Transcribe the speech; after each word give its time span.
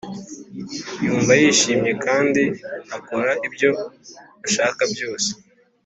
yumva 1.03 1.31
yishimye 1.41 1.91
kandi 2.05 2.43
akora 2.97 3.31
ibyo 3.47 3.69
ashaka 4.45 4.81
byose. 4.93 5.29